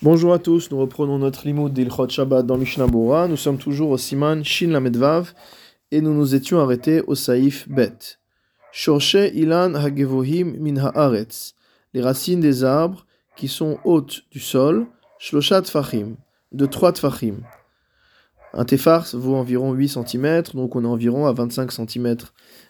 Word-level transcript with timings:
Bonjour 0.00 0.32
à 0.32 0.38
tous, 0.38 0.70
nous 0.70 0.78
reprenons 0.78 1.18
notre 1.18 1.44
limoud 1.44 1.72
d'Ilchot 1.72 2.08
Shabbat 2.08 2.46
dans 2.46 2.56
Mishnah 2.56 2.86
Bora. 2.86 3.26
Nous 3.26 3.36
sommes 3.36 3.58
toujours 3.58 3.90
au 3.90 3.98
Siman 3.98 4.44
Shin 4.44 4.68
Lamedvav 4.68 5.34
et 5.90 6.00
nous 6.00 6.14
nous 6.14 6.36
étions 6.36 6.60
arrêtés 6.60 7.02
au 7.08 7.16
Saïf 7.16 7.68
Bet. 7.68 7.98
Shorshe 8.70 9.32
Ilan 9.34 9.74
Hagevohim 9.74 10.54
Min 10.60 10.76
Haaretz, 10.76 11.56
les 11.94 12.00
racines 12.00 12.38
des 12.38 12.62
arbres 12.62 13.06
qui 13.36 13.48
sont 13.48 13.80
hautes 13.82 14.22
du 14.30 14.38
sol, 14.38 14.86
Shloshat 15.18 15.64
Fachim, 15.64 16.14
de 16.52 16.66
3 16.66 16.92
Tfachim. 16.92 17.38
Un 18.54 18.64
tefar 18.64 19.04
vaut 19.14 19.34
environ 19.34 19.72
8 19.72 19.88
cm, 19.88 20.42
donc 20.54 20.76
on 20.76 20.84
est 20.84 20.86
environ 20.86 21.26
à 21.26 21.32
25 21.32 21.72
cm 21.72 22.16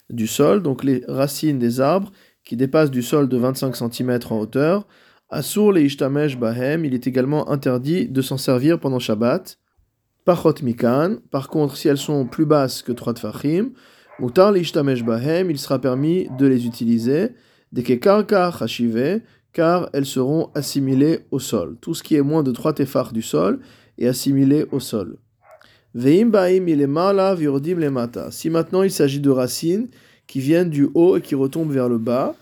du 0.08 0.26
sol. 0.26 0.62
Donc 0.62 0.82
les 0.82 1.04
racines 1.06 1.58
des 1.58 1.82
arbres 1.82 2.10
qui 2.42 2.56
dépassent 2.56 2.90
du 2.90 3.02
sol 3.02 3.28
de 3.28 3.36
25 3.36 3.76
cm 3.76 4.18
en 4.30 4.38
hauteur, 4.38 4.86
Asur 5.30 5.72
le 5.72 5.82
ishtamesh 5.82 6.38
bahem, 6.38 6.86
il 6.86 6.94
est 6.94 7.06
également 7.06 7.50
interdit 7.50 8.08
de 8.08 8.22
s'en 8.22 8.38
servir 8.38 8.80
pendant 8.80 8.98
Shabbat. 8.98 9.58
Pachot 10.24 10.54
mikan, 10.62 11.16
par 11.30 11.48
contre, 11.48 11.76
si 11.76 11.88
elles 11.88 11.98
sont 11.98 12.24
plus 12.24 12.46
basses 12.46 12.80
que 12.82 12.92
3 12.92 13.12
tfachim, 13.12 13.72
mutar 14.18 14.52
le 14.52 14.60
ishtamesh 14.60 15.04
bahem, 15.04 15.50
il 15.50 15.58
sera 15.58 15.78
permis 15.78 16.28
de 16.38 16.46
les 16.46 16.66
utiliser. 16.66 17.32
Dekekarka 17.72 18.50
chashive, 18.58 19.20
car 19.52 19.90
elles 19.92 20.06
seront 20.06 20.50
assimilées 20.54 21.20
au 21.30 21.38
sol. 21.38 21.76
Tout 21.82 21.92
ce 21.92 22.02
qui 22.02 22.14
est 22.16 22.22
moins 22.22 22.42
de 22.42 22.50
3 22.50 22.72
tefar 22.72 23.12
du 23.12 23.20
sol 23.20 23.60
est 23.98 24.06
assimilé 24.06 24.64
au 24.72 24.80
sol. 24.80 25.18
Veim 25.94 26.30
baim 26.30 26.66
ilemala 26.66 27.34
viordim 27.34 27.78
lemata. 27.78 28.30
Si 28.30 28.48
maintenant 28.48 28.82
il 28.82 28.90
s'agit 28.90 29.20
de 29.20 29.30
racines 29.30 29.88
qui 30.26 30.40
viennent 30.40 30.70
du 30.70 30.88
haut 30.94 31.18
et 31.18 31.20
qui 31.20 31.34
retombent 31.34 31.72
vers 31.72 31.90
le 31.90 31.98
bas, 31.98 32.34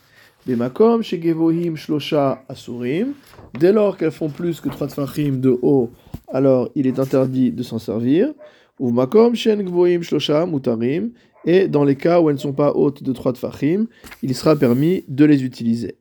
Bemakom 0.47 1.03
shegevohim 1.03 1.75
shlosha 1.75 2.45
asurim. 2.49 3.15
Dès 3.59 3.73
lors 3.73 3.97
qu'elles 3.97 4.13
font 4.13 4.29
plus 4.29 4.61
que 4.61 4.69
3 4.69 4.87
tfachim 4.87 5.41
de 5.41 5.59
haut, 5.61 5.91
alors 6.29 6.69
il 6.77 6.87
est 6.87 7.01
interdit 7.01 7.51
de 7.51 7.65
s'en 7.65 7.81
servir. 7.81 8.33
Ou 8.79 8.93
makom 8.93 9.35
shen 9.35 9.61
gvohim 9.65 10.03
shlosha 10.03 10.47
mutarim. 10.47 11.11
Et 11.45 11.67
dans 11.67 11.83
les 11.83 11.97
cas 11.97 12.21
où 12.21 12.31
elles 12.31 12.37
ne 12.37 12.41
sont 12.41 12.53
pas 12.53 12.73
hautes 12.77 13.03
de 13.03 13.13
3 13.13 13.33
tfachim, 13.33 13.87
il 14.23 14.37
sera 14.37 14.55
permis 14.55 15.03
de 15.09 15.25
les 15.25 15.43
utiliser. 15.43 15.97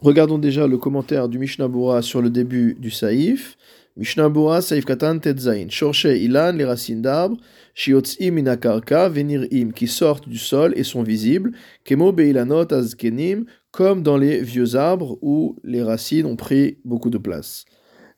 Regardons 0.00 0.38
déjà 0.38 0.68
le 0.68 0.78
commentaire 0.78 1.28
du 1.28 1.40
Mishnah 1.40 1.66
Bura 1.66 2.02
sur 2.02 2.22
le 2.22 2.30
début 2.30 2.76
du 2.78 2.90
Saïf. 2.92 3.58
Mishnah 3.96 4.28
Bura, 4.28 4.60
Saïf 4.62 4.84
Katan 4.84 5.18
Tetzain. 5.18 5.68
Shorshe 5.68 6.06
Ilan, 6.06 6.52
les 6.52 6.64
racines 6.64 7.02
d'arbres. 7.02 7.36
Shiotzim 7.74 8.38
inakarka, 8.38 9.08
venirim, 9.08 9.72
qui 9.72 9.88
sortent 9.88 10.28
du 10.28 10.38
sol 10.38 10.72
et 10.76 10.84
sont 10.84 11.02
visibles. 11.02 11.52
Kemo 11.84 12.12
beilanot 12.12 12.72
azkenim, 12.72 13.46
comme 13.72 14.02
dans 14.02 14.16
les 14.16 14.40
vieux 14.42 14.76
arbres 14.76 15.18
où 15.22 15.56
les 15.64 15.82
racines 15.82 16.26
ont 16.26 16.36
pris 16.36 16.78
beaucoup 16.84 17.10
de 17.10 17.18
place. 17.18 17.64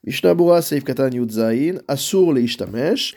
Mishnah 0.05 0.34
Bura, 0.34 0.61
Saïf 0.61 0.84
Katan 0.84 1.11
Yudzain. 1.11 1.77
Asur 1.89 2.33
le 2.33 2.42
ishtamesh. 2.42 3.14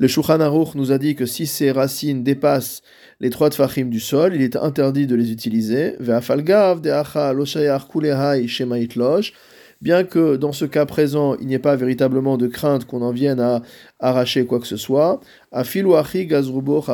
Le 0.00 0.06
Shulchan 0.06 0.38
Aruch 0.38 0.76
nous 0.76 0.92
a 0.92 0.98
dit 0.98 1.16
que 1.16 1.26
si 1.26 1.44
ces 1.44 1.72
racines 1.72 2.22
dépassent 2.22 2.82
les 3.18 3.30
trois 3.30 3.50
tfachim 3.50 3.86
du 3.86 3.98
sol, 3.98 4.32
il 4.32 4.42
est 4.42 4.54
interdit 4.54 5.08
de 5.08 5.16
les 5.16 5.32
utiliser. 5.32 5.94
Ve'afalgav 5.98 6.80
de'acha 6.80 7.32
loshayach 7.32 7.88
kulehai 7.88 8.46
shemait 8.46 8.88
losh 8.94 9.32
bien 9.80 10.04
que 10.04 10.36
dans 10.36 10.52
ce 10.52 10.64
cas 10.64 10.86
présent, 10.86 11.36
il 11.36 11.46
n'y 11.46 11.54
ait 11.54 11.58
pas 11.58 11.76
véritablement 11.76 12.36
de 12.36 12.46
crainte 12.46 12.84
qu'on 12.84 13.02
en 13.02 13.12
vienne 13.12 13.40
à 13.40 13.62
arracher 14.00 14.44
quoi 14.44 14.60
que 14.60 14.66
ce 14.66 14.76
soit, 14.76 15.20
afiluachi 15.52 16.26
gazrubo 16.26 16.84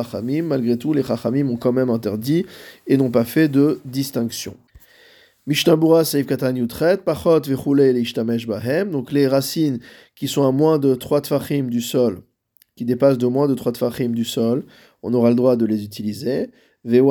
malgré 0.43 0.77
tout, 0.77 0.93
les 0.93 1.03
chachamim 1.03 1.49
ont 1.49 1.57
quand 1.57 1.73
même 1.73 1.89
interdit 1.89 2.45
et 2.87 2.97
n'ont 2.97 3.11
pas 3.11 3.25
fait 3.25 3.47
de 3.47 3.79
distinction. 3.85 4.55
Mishnabura 5.47 6.05
Saïf 6.05 6.25
Katan 6.25 6.55
Pachot 7.05 7.41
Vechule 7.41 7.93
Leishtamesh 7.93 8.47
Bahem, 8.47 8.89
donc 8.89 9.11
les 9.11 9.27
racines 9.27 9.79
qui 10.15 10.27
sont 10.27 10.47
à 10.47 10.51
moins 10.51 10.79
de 10.79 10.95
3 10.95 11.21
tfachim 11.21 11.69
du 11.69 11.81
sol, 11.81 12.21
qui 12.75 12.83
dépassent 12.83 13.19
de 13.19 13.27
moins 13.27 13.47
de 13.47 13.53
3 13.53 13.73
tfachim 13.73 14.09
du 14.09 14.25
sol, 14.25 14.65
on 15.03 15.13
aura 15.13 15.29
le 15.29 15.35
droit 15.35 15.55
de 15.55 15.65
les 15.65 15.83
utiliser. 15.83 16.49
Il 16.87 17.01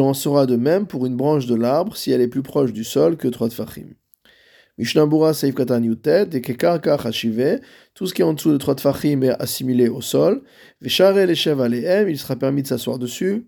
en 0.00 0.14
sera 0.14 0.46
de 0.46 0.56
même 0.56 0.86
pour 0.86 1.06
une 1.06 1.16
branche 1.16 1.46
de 1.46 1.54
l'arbre 1.54 1.96
si 1.96 2.10
elle 2.10 2.20
est 2.20 2.28
plus 2.28 2.42
proche 2.42 2.74
du 2.74 2.84
sol 2.84 3.16
que 3.16 3.28
3 3.28 3.48
tfachim. 3.48 3.94
Mishnabura 4.76 5.32
Seif 5.32 5.54
Katan 5.54 5.82
Yutet, 5.82 6.28
et 6.32 6.42
Kekarka 6.42 6.94
Hashive, 6.94 7.60
tout 7.94 8.06
ce 8.06 8.12
qui 8.12 8.20
est 8.20 8.24
en 8.24 8.34
dessous 8.34 8.52
de 8.52 8.58
3 8.58 8.74
tfachim 8.74 9.22
est 9.22 9.30
assimilé 9.40 9.88
au 9.88 10.02
sol. 10.02 10.42
Veshare 10.82 11.14
Leshev 11.26 11.60
Alehem, 11.60 12.10
il 12.10 12.18
sera 12.18 12.36
permis 12.36 12.62
de 12.62 12.66
s'asseoir 12.66 12.98
dessus. 12.98 13.46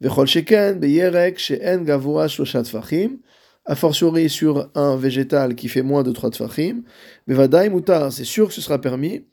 Vechol 0.00 0.26
Sheken, 0.26 0.80
Beyerek, 0.80 1.38
Sheen 1.38 1.84
Gavura 1.84 2.26
Shloshat 2.26 2.64
Tfachim, 2.64 3.18
a 3.64 3.74
fortiori 3.76 4.28
sur 4.28 4.70
un 4.74 4.96
végétal 4.96 5.54
qui 5.54 5.68
fait 5.68 5.82
moins 5.82 6.02
de 6.02 6.10
3 6.10 6.30
tfachim. 6.30 6.82
Vevadai 7.28 7.68
Mutar, 7.70 8.12
c'est 8.12 8.24
sûr 8.24 8.48
que 8.48 8.54
ce 8.54 8.60
sera 8.60 8.80
permis. 8.80 9.26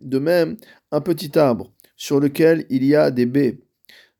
De 0.00 0.18
même, 0.18 0.56
un 0.90 1.00
petit 1.00 1.38
arbre 1.38 1.72
sur 1.96 2.20
lequel 2.20 2.66
il 2.68 2.84
y 2.84 2.94
a 2.94 3.10
des 3.10 3.26
baies. 3.26 3.58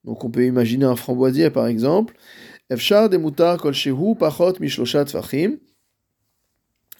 Donc 0.04 0.24
on 0.24 0.30
peut 0.30 0.44
imaginer 0.44 0.84
un 0.84 0.96
framboisier 0.96 1.50
par 1.50 1.66
exemple. 1.66 2.14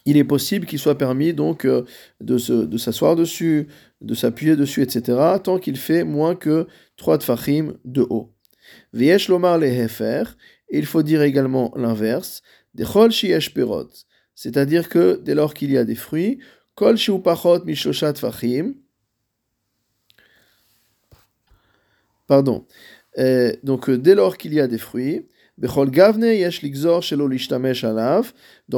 Il 0.08 0.16
est 0.16 0.24
possible 0.24 0.66
qu'il 0.66 0.78
soit 0.78 0.98
permis 0.98 1.32
donc 1.32 1.64
euh, 1.64 1.84
de, 2.20 2.38
s'asseoir 2.78 3.16
dessus, 3.16 3.66
de 4.00 4.14
s'appuyer 4.14 4.54
dessus, 4.54 4.82
etc., 4.82 5.18
tant 5.42 5.58
qu'il 5.58 5.76
fait 5.76 6.04
moins 6.04 6.36
que 6.36 6.68
3 6.96 7.18
tfachim 7.18 7.74
de 7.84 8.06
haut. 8.08 8.32
Il 10.70 10.86
faut 10.86 11.02
dire 11.02 11.22
également 11.22 11.72
l'inverse, 11.76 12.42
c'est-à-dire 14.36 14.88
que 14.88 15.18
dès 15.24 15.34
lors 15.34 15.54
qu'il 15.54 15.72
y 15.72 15.78
a 15.78 15.84
des 15.84 15.96
fruits, 15.96 16.38
Kol 16.76 16.96
pachot 17.24 17.64
fachim. 18.14 18.74
Pardon. 22.26 22.66
Euh, 23.18 23.52
donc, 23.62 23.88
euh, 23.88 23.96
dès 23.96 24.14
lors 24.14 24.36
qu'il 24.36 24.52
y 24.52 24.60
a 24.60 24.66
des 24.66 24.78
fruits, 24.78 25.26
Dans 25.58 25.86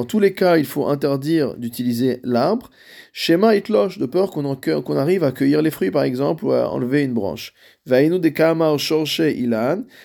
tous 0.05 0.21
les 0.21 0.33
cas, 0.33 0.59
il 0.59 0.65
faut 0.65 0.87
interdire 0.87 1.57
d'utiliser 1.57 2.21
l'arbre. 2.23 2.71
Shema 3.13 3.57
itlosh, 3.57 3.99
de 3.99 4.07
peur 4.07 4.31
qu'on 4.31 4.97
arrive 4.97 5.25
à 5.25 5.33
cueillir 5.33 5.61
les 5.61 5.73
fruits, 5.73 5.91
par 5.91 6.05
exemple, 6.05 6.45
ou 6.45 6.53
à 6.53 6.71
enlever 6.71 7.03
une 7.03 7.15
branche. 7.15 7.53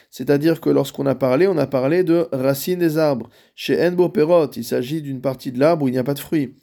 C'est-à-dire 0.09 0.61
que 0.61 0.69
lorsqu'on 0.71 1.05
a 1.05 1.13
parlé, 1.13 1.45
on 1.47 1.59
a 1.59 1.67
parlé 1.67 2.03
de 2.03 2.27
racines 2.31 2.79
des 2.79 2.97
arbres. 2.97 3.29
Chez 3.53 3.79
enbo 3.85 4.09
perot, 4.09 4.49
il 4.55 4.63
s'agit 4.63 5.03
d'une 5.03 5.21
partie 5.21 5.51
de 5.51 5.59
l'arbre 5.59 5.85
où 5.85 5.89
il 5.89 5.91
n'y 5.91 5.99
a 5.99 6.03
pas 6.03 6.15
de 6.15 6.19
fruits. 6.19 6.55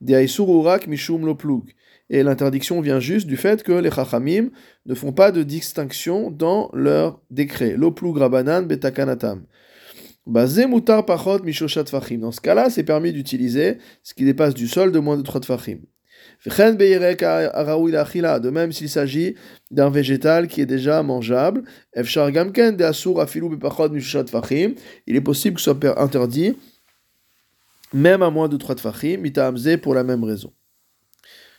De 0.00 0.88
mishum. 0.88 1.36
Et 2.10 2.22
l'interdiction 2.22 2.80
vient 2.80 3.00
juste 3.00 3.26
du 3.26 3.36
fait 3.36 3.62
que 3.62 3.72
les 3.72 3.90
chachamim 3.90 4.48
ne 4.86 4.94
font 4.94 5.12
pas 5.12 5.30
de 5.30 5.42
distinction 5.42 6.30
dans 6.30 6.70
leur 6.72 7.20
décret. 7.30 7.76
Loplug 7.76 8.16
rabanan 8.16 8.62
betakanatam. 8.62 9.44
Dans 10.26 10.46
ce 10.46 12.40
cas-là, 12.40 12.70
c'est 12.70 12.84
permis 12.84 13.12
d'utiliser 13.12 13.78
ce 14.02 14.12
qui 14.12 14.24
dépasse 14.24 14.54
du 14.54 14.68
sol 14.68 14.92
de 14.92 14.98
moins 14.98 15.16
de 15.16 15.22
3 15.22 15.40
tfachim. 15.40 15.78
De 16.44 18.50
même 18.50 18.72
s'il 18.72 18.90
s'agit 18.90 19.34
d'un 19.70 19.88
végétal 19.88 20.48
qui 20.48 20.60
est 20.60 20.66
déjà 20.66 21.02
mangeable, 21.02 21.62
il 21.96 22.00
est 25.16 25.20
possible 25.20 25.56
que 25.56 25.62
ce 25.62 25.72
soit 25.72 26.00
interdit, 26.00 26.56
même 27.94 28.22
à 28.22 28.30
moins 28.30 28.48
de 28.48 28.58
3 28.58 28.74
tfachim, 28.74 29.22
pour 29.82 29.94
la 29.94 30.04
même 30.04 30.24
raison. 30.24 30.52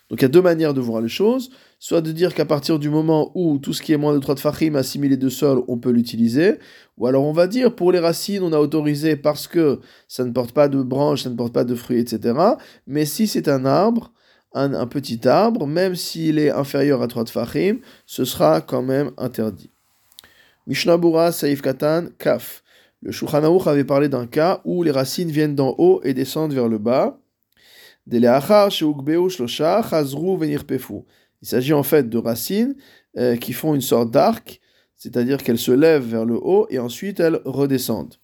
Donc 0.10 0.22
il 0.22 0.24
y 0.24 0.26
a 0.26 0.30
deux 0.30 0.42
manières 0.42 0.74
de 0.74 0.82
voir 0.82 1.02
les 1.02 1.10
choses. 1.10 1.52
Soit 1.78 2.02
de 2.02 2.12
dire 2.12 2.34
qu'à 2.34 2.46
partir 2.46 2.80
du 2.80 2.90
moment 2.90 3.32
où 3.36 3.58
tout 3.60 3.74
ce 3.74 3.82
qui 3.82 3.94
est 3.94 3.98
moins 3.98 4.14
de 4.14 4.20
3 4.20 4.36
tfachim 4.36 4.76
assimilé 4.76 5.18
de 5.18 5.30
sol, 5.30 5.64
on 5.68 5.78
peut 5.78 5.92
l'utiliser. 5.92 6.58
Ou 6.98 7.08
alors 7.08 7.26
on 7.26 7.32
va 7.32 7.48
dire 7.48 7.76
pour 7.76 7.92
les 7.92 8.00
racines, 8.00 8.44
on 8.44 8.52
a 8.52 8.60
autorisé 8.60 9.16
parce 9.16 9.48
que 9.48 9.80
ça 10.08 10.26
ne 10.26 10.32
porte 10.32 10.52
pas 10.52 10.68
de 10.68 10.82
branches, 10.82 11.24
ça 11.24 11.30
ne 11.30 11.36
porte 11.36 11.54
pas 11.54 11.64
de 11.64 11.76
fruits, 11.76 12.00
etc. 12.00 12.38
Mais 12.88 13.06
si 13.06 13.28
c'est 13.28 13.48
un 13.48 13.66
arbre, 13.66 14.12
un, 14.54 14.88
petit 14.88 15.28
arbre, 15.28 15.68
même 15.68 15.96
s'il 15.96 16.40
est 16.40 16.50
inférieur 16.50 17.02
à 17.04 17.08
3 17.08 17.26
tfachim, 17.26 17.78
ce 18.08 18.26
sera 18.26 18.62
quand 18.62 18.82
même 18.82 19.12
interdit. 19.18 19.70
Mishnabura 20.66 21.32
Saif 21.32 21.62
Katan 21.62 22.08
Kaf. 22.18 22.64
Le 23.02 23.12
Shulchan 23.12 23.60
avait 23.66 23.86
parlé 23.86 24.10
d'un 24.10 24.28
cas 24.28 24.62
où 24.66 24.84
les 24.84 24.92
racines 24.92 25.30
viennent 25.30 25.56
d'en 25.56 25.74
haut 25.78 26.02
et 26.04 26.14
descendent 26.14 26.54
vers 26.54 26.68
le 26.68 26.80
bas. 26.80 27.19
Il 31.42 31.48
s'agit 31.48 31.74
en 31.74 31.84
fait 31.84 32.10
de 32.10 32.18
racines 32.18 32.76
euh, 33.18 33.36
qui 33.38 33.54
font 33.54 33.76
une 33.76 33.82
sorte 33.82 34.12
d'arc, 34.12 34.60
c'est-à-dire 34.96 35.42
qu'elles 35.44 35.58
se 35.58 35.72
lèvent 35.72 36.06
vers 36.06 36.26
le 36.26 36.36
haut 36.36 36.68
et 36.70 36.80
ensuite 36.80 37.20
elles 37.20 37.42
redescendent. 37.46 38.16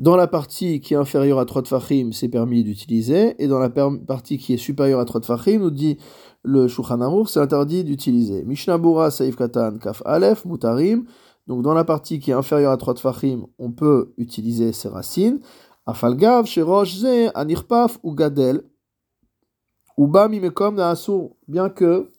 Dans 0.00 0.16
la 0.16 0.26
partie 0.26 0.80
qui 0.80 0.94
est 0.94 0.96
inférieure 0.96 1.38
à 1.38 1.44
3 1.44 1.62
tfachim, 1.62 2.10
c'est 2.12 2.28
permis 2.28 2.64
d'utiliser, 2.64 3.36
et 3.38 3.46
dans 3.46 3.60
la 3.60 3.70
partie 3.70 4.38
qui 4.38 4.52
est 4.54 4.56
supérieure 4.56 4.98
à 4.98 5.04
3 5.04 5.20
tfachim, 5.20 5.58
nous 5.60 5.70
dit 5.70 5.98
le 6.42 6.66
Shulchan 6.66 7.24
c'est 7.26 7.38
interdit 7.38 7.84
d'utiliser. 7.84 8.44
Mishnah 8.44 8.76
Bura 8.76 9.12
Saif 9.12 9.36
Katan 9.36 9.78
Kaf 9.78 10.02
Aleph 10.04 10.44
Mutarim. 10.44 11.04
Donc 11.46 11.62
dans 11.62 11.74
la 11.74 11.84
partie 11.84 12.18
qui 12.18 12.32
est 12.32 12.34
inférieure 12.34 12.72
à 12.72 12.76
3 12.76 12.94
tfachim, 12.94 13.46
on 13.58 13.70
peut 13.70 14.12
utiliser 14.18 14.72
ces 14.72 14.88
racines. 14.88 15.38
Afalgav, 15.86 16.46
Sherosh 16.46 16.96
Ze, 16.96 17.30
Anirpaf 17.34 17.98
ou 18.02 18.14
Gadel. 18.14 18.62
Uba 19.98 20.28
Mimekom 20.28 20.76
Naasur. 20.76 21.36
Bien 21.46 21.68
que 21.68 22.10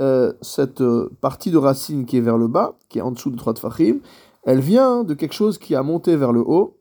euh, 0.00 0.32
cette 0.40 0.80
euh, 0.80 1.10
partie 1.20 1.50
de 1.50 1.56
racine 1.56 2.06
qui 2.06 2.16
est 2.16 2.20
vers 2.20 2.38
le 2.38 2.46
bas, 2.46 2.78
qui 2.88 2.98
est 2.98 3.02
en 3.02 3.10
dessous 3.10 3.30
de 3.30 3.36
3 3.36 3.54
tfachim, 3.54 3.98
elle 4.44 4.60
vient 4.60 5.02
de 5.02 5.14
quelque 5.14 5.34
chose 5.34 5.58
qui 5.58 5.74
a 5.74 5.82
monté 5.82 6.16
vers 6.16 6.32
le 6.32 6.40
haut 6.40 6.78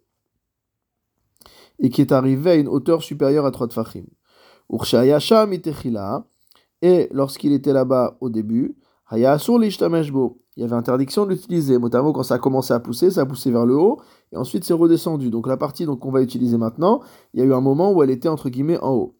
et 1.79 1.89
qui 1.89 2.01
est 2.01 2.11
arrivé 2.11 2.51
à 2.51 2.55
une 2.55 2.67
hauteur 2.67 3.01
supérieure 3.01 3.45
à 3.45 3.51
3 3.51 3.69
tfachim. 3.69 4.05
Et 6.81 7.07
lorsqu'il 7.11 7.53
était 7.53 7.73
là-bas 7.73 8.17
au 8.21 8.29
début, 8.29 8.75
il 9.11 9.19
y 10.61 10.63
avait 10.63 10.73
interdiction 10.73 11.25
de 11.25 11.31
l'utiliser. 11.31 11.77
Notamment 11.77 12.11
quand 12.11 12.23
ça 12.23 12.35
a 12.35 12.39
commencé 12.39 12.73
à 12.73 12.79
pousser, 12.79 13.11
ça 13.11 13.21
a 13.21 13.25
poussé 13.25 13.51
vers 13.51 13.65
le 13.65 13.75
haut 13.75 14.01
et 14.31 14.37
ensuite 14.37 14.63
c'est 14.63 14.73
redescendu. 14.73 15.29
Donc 15.29 15.47
la 15.47 15.57
partie 15.57 15.85
qu'on 15.85 16.11
va 16.11 16.21
utiliser 16.21 16.57
maintenant, 16.57 17.01
il 17.33 17.39
y 17.39 17.43
a 17.43 17.45
eu 17.45 17.53
un 17.53 17.61
moment 17.61 17.91
où 17.91 18.03
elle 18.03 18.09
était 18.09 18.27
entre 18.27 18.49
guillemets 18.49 18.79
en 18.79 18.93
haut. 18.93 19.15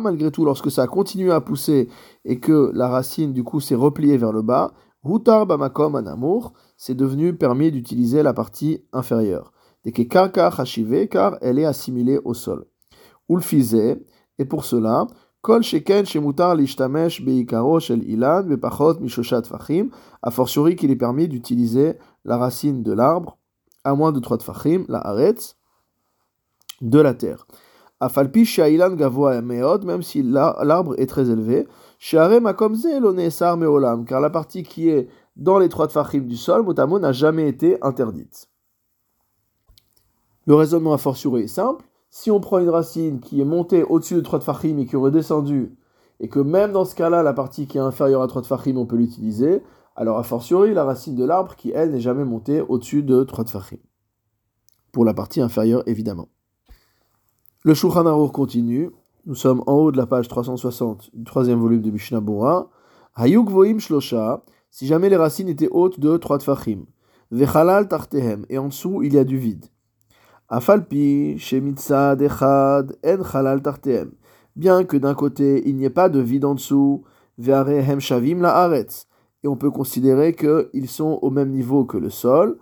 Malgré 0.00 0.30
tout, 0.30 0.44
lorsque 0.44 0.70
ça 0.70 0.82
a 0.82 0.86
continué 0.86 1.30
à 1.30 1.40
pousser 1.40 1.88
et 2.24 2.40
que 2.40 2.70
la 2.74 2.88
racine 2.88 3.32
du 3.32 3.44
coup 3.44 3.60
s'est 3.60 3.74
repliée 3.74 4.16
vers 4.16 4.32
le 4.32 4.42
bas, 4.42 4.72
Hutar 5.04 5.46
bamakom 5.46 5.94
anamour, 5.94 6.52
c'est 6.76 6.94
devenu 6.94 7.36
permis 7.36 7.70
d'utiliser 7.70 8.22
la 8.22 8.34
partie 8.34 8.84
inférieure. 8.92 9.52
Car 9.84 11.38
elle 11.40 11.58
est 11.58 11.64
assimilée 11.64 12.18
au 12.24 12.34
sol. 12.34 12.66
Ulfize, 13.28 13.98
et 14.38 14.44
pour 14.44 14.64
cela, 14.64 15.06
ilan 18.02 18.42
bepachot 18.42 19.00
mishoshat 19.00 19.42
fachim, 19.44 19.90
a 20.22 20.30
fortiori 20.30 20.76
qu'il 20.76 20.90
est 20.90 20.96
permis 20.96 21.28
d'utiliser 21.28 21.98
la 22.24 22.36
racine 22.36 22.82
de 22.82 22.92
l'arbre 22.92 23.38
à 23.84 23.94
moins 23.94 24.12
de 24.12 24.20
3 24.20 24.38
tfachim, 24.38 24.84
la 24.88 24.98
aretz, 24.98 25.56
de 26.80 27.00
la 27.00 27.14
terre. 27.14 27.46
Afalpi 28.00 28.44
shailan 28.44 28.94
gavoa 28.94 29.40
meod, 29.40 29.84
même 29.84 30.02
si 30.02 30.22
l'arbre 30.22 30.94
est 30.98 31.06
très 31.06 31.30
élevé, 31.30 31.66
share 31.98 32.40
makomze 32.40 32.86
lo 33.00 33.12
meolam, 33.12 34.04
car 34.04 34.20
la 34.20 34.30
partie 34.30 34.62
qui 34.62 34.88
est 34.88 35.08
dans 35.36 35.58
les 35.58 35.68
trois 35.68 35.88
tfachim 35.88 36.20
du 36.20 36.36
sol, 36.36 36.62
motamo 36.62 36.98
n'a 36.98 37.12
jamais 37.12 37.48
été 37.48 37.78
interdite. 37.82 38.48
Le 40.46 40.54
raisonnement 40.54 40.92
a 40.92 40.98
fortiori 40.98 41.42
est 41.42 41.48
simple. 41.48 41.87
Si 42.10 42.30
on 42.30 42.40
prend 42.40 42.58
une 42.58 42.70
racine 42.70 43.20
qui 43.20 43.40
est 43.40 43.44
montée 43.44 43.82
au-dessus 43.82 44.14
de 44.14 44.20
3 44.20 44.40
tfachim 44.40 44.78
et 44.78 44.86
qui 44.86 44.94
est 44.94 44.98
redescendue, 44.98 45.76
et 46.20 46.28
que 46.28 46.40
même 46.40 46.72
dans 46.72 46.84
ce 46.84 46.94
cas-là, 46.94 47.22
la 47.22 47.32
partie 47.32 47.66
qui 47.66 47.78
est 47.78 47.82
inférieure 47.82 48.22
à 48.22 48.26
3 48.26 48.42
tfachim, 48.42 48.76
on 48.76 48.86
peut 48.86 48.96
l'utiliser, 48.96 49.62
alors 49.94 50.18
a 50.18 50.22
fortiori, 50.22 50.74
la 50.74 50.84
racine 50.84 51.16
de 51.16 51.24
l'arbre 51.24 51.54
qui, 51.56 51.70
elle, 51.72 51.90
n'est 51.90 52.00
jamais 52.00 52.24
montée 52.24 52.60
au-dessus 52.60 53.02
de 53.02 53.24
3 53.24 53.44
tfachim. 53.44 53.78
Pour 54.92 55.04
la 55.04 55.12
partie 55.12 55.40
inférieure, 55.40 55.82
évidemment. 55.86 56.28
Le 57.62 57.74
Shulchan 57.74 58.28
continue. 58.28 58.90
Nous 59.26 59.34
sommes 59.34 59.62
en 59.66 59.74
haut 59.74 59.92
de 59.92 59.98
la 59.98 60.06
page 60.06 60.28
360 60.28 61.10
du 61.12 61.24
troisième 61.24 61.58
volume 61.58 61.82
de 61.82 61.90
Mishnah 61.90 62.20
Bora. 62.20 62.70
Hayuk 63.14 63.50
voim 63.50 63.78
shlosha, 63.78 64.42
si 64.70 64.86
jamais 64.86 65.10
les 65.10 65.16
racines 65.16 65.48
étaient 65.48 65.68
hautes 65.70 66.00
de 66.00 66.16
3 66.16 66.38
tfachim. 66.38 66.86
Vechalal 67.30 67.88
tartehem, 67.88 68.46
et 68.48 68.56
en 68.56 68.68
dessous 68.68 69.02
il 69.02 69.12
y 69.12 69.18
a 69.18 69.24
du 69.24 69.36
vide. 69.36 69.66
Afalpi, 70.50 71.36
shemitzad 71.38 72.22
echad, 72.22 72.96
en 73.04 73.22
chalal 73.22 73.60
tartehem. 73.60 74.12
Bien 74.56 74.84
que 74.84 74.96
d'un 74.96 75.14
côté 75.14 75.62
il 75.68 75.76
n'y 75.76 75.84
ait 75.84 75.90
pas 75.90 76.08
de 76.08 76.20
vide 76.20 76.46
en 76.46 76.54
dessous, 76.54 77.04
ve'arehem 77.36 78.00
shavim 78.00 78.40
la 78.40 78.56
aretz. 78.56 79.06
Et 79.44 79.48
on 79.48 79.56
peut 79.56 79.70
considérer 79.70 80.34
qu'ils 80.34 80.88
sont 80.88 81.18
au 81.20 81.28
même 81.30 81.50
niveau 81.50 81.84
que 81.84 81.98
le 81.98 82.08
sol. 82.08 82.56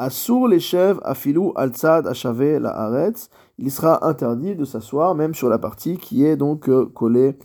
Asur 0.00 0.48
les 0.48 0.58
chèvres 0.58 1.00
afilou 1.04 1.52
alzad 1.54 2.08
achave 2.08 2.58
la 2.58 2.70
aretz. 2.70 3.30
Il 3.56 3.70
sera 3.70 4.06
interdit 4.06 4.56
de 4.56 4.64
s'asseoir 4.64 5.14
même 5.14 5.34
sur 5.34 5.48
la 5.48 5.58
partie 5.58 5.96
qui 5.96 6.24
est 6.24 6.36
donc 6.36 6.68
euh, 6.68 6.86
collée 6.86 7.38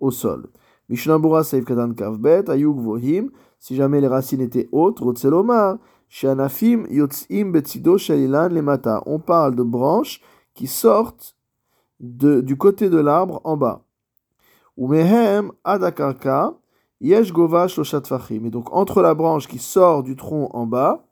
au 0.00 0.10
sol. 0.10 0.48
Mishnah 0.88 1.18
Bura 1.18 1.42
Katan 1.44 1.92
Kavbet, 1.92 2.50
Ayuk 2.50 2.78
Vohim, 2.78 3.30
si 3.58 3.74
jamais 3.74 4.00
les 4.00 4.08
racines 4.08 4.42
étaient 4.42 4.68
hautes, 4.72 5.00
Rotzelomar, 5.00 5.78
Shanafim 6.14 6.86
Yotzim 6.92 7.50
Betsido 7.50 7.98
Shalilan 7.98 8.50
Lemata. 8.50 9.02
On 9.04 9.18
parle 9.18 9.56
de 9.56 9.64
branches 9.64 10.20
qui 10.54 10.68
sortent 10.68 11.36
de, 11.98 12.40
du 12.40 12.56
côté 12.56 12.88
de 12.88 12.98
l'arbre 12.98 13.40
en 13.42 13.56
bas. 13.56 13.82
Umehem 14.78 15.50
Adakarka, 15.64 16.54
Yesh 17.00 17.32
Gova. 17.32 17.66
Et 17.66 18.50
donc 18.50 18.72
entre 18.72 19.02
la 19.02 19.14
branche 19.14 19.48
qui 19.48 19.58
sort 19.58 20.04
du 20.04 20.14
tronc 20.14 20.50
en 20.52 20.66
bas 20.66 21.04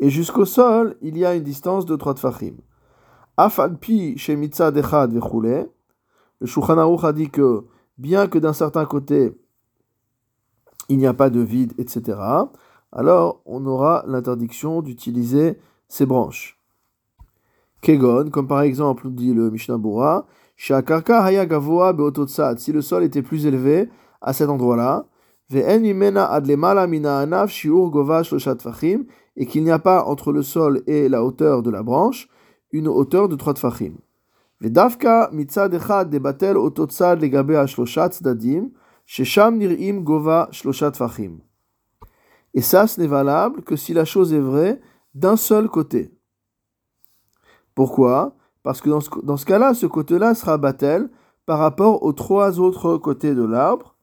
et 0.00 0.10
jusqu'au 0.10 0.44
sol, 0.44 0.96
il 1.00 1.16
y 1.16 1.24
a 1.24 1.36
une 1.36 1.44
distance 1.44 1.86
de 1.86 1.94
3 1.94 2.14
tfachim. 2.14 2.56
Afalpi 3.36 4.18
Shemitza 4.18 4.72
Dechad 4.72 5.12
Vechule. 5.12 5.68
Le 6.40 6.46
Shulchan 6.48 6.96
a 6.98 7.12
dit 7.12 7.30
que 7.30 7.64
bien 7.96 8.26
que 8.26 8.38
d'un 8.38 8.54
certain 8.54 8.86
côté 8.86 9.38
il 10.88 10.98
n'y 10.98 11.06
a 11.06 11.14
pas 11.14 11.30
de 11.30 11.40
vide, 11.40 11.72
etc., 11.78 12.18
alors 12.94 13.42
on 13.44 13.66
aura 13.66 14.04
l'interdiction 14.06 14.80
d'utiliser 14.80 15.58
ces 15.88 16.06
branches. 16.06 16.58
Kegon, 17.82 18.30
comme 18.30 18.48
par 18.48 18.62
exemple 18.62 19.10
dit 19.10 19.34
le 19.34 19.50
Mishnah 19.50 19.76
Bora, 19.76 20.26
si 20.56 20.72
le 22.72 22.80
sol 22.80 23.04
était 23.04 23.22
plus 23.22 23.44
élevé 23.44 23.90
à 24.22 24.32
cet 24.32 24.48
endroit-là, 24.48 25.04
et 29.36 29.46
qu'il 29.46 29.64
n'y 29.64 29.70
a 29.70 29.78
pas 29.78 30.04
entre 30.04 30.32
le 30.32 30.42
sol 30.42 30.82
et 30.86 31.08
la 31.08 31.24
hauteur 31.24 31.62
de 31.62 31.70
la 31.70 31.82
branche 31.82 32.28
une 32.72 32.88
hauteur 32.88 33.28
de 33.28 33.36
3 33.36 33.54
tfachim. 33.54 33.94
Vedavka 34.60 35.30
mitzad 35.32 35.74
echad 35.74 36.10
debatel 36.10 36.56
Et 42.54 42.60
ça, 42.60 42.86
ce 42.86 43.00
n'est 43.00 43.06
valable 43.06 43.62
que 43.62 43.76
si 43.76 43.92
la 43.92 44.04
chose 44.04 44.32
est 44.32 44.40
vraie 44.40 44.80
d'un 45.14 45.36
seul 45.36 45.68
côté. 45.68 46.12
Pourquoi? 47.74 48.36
Parce 48.62 48.80
que 48.80 48.88
dans 48.88 49.36
ce, 49.36 49.44
cas-là, 49.44 49.74
ce 49.74 49.86
côté-là 49.86 50.34
sera 50.34 50.56
batel 50.56 51.10
par 51.46 51.58
rapport 51.58 52.02
aux 52.02 52.12
trois 52.12 52.58
autres 52.60 52.96
côtés 52.96 53.34
de 53.34 53.44
l'arbre. 53.44 53.96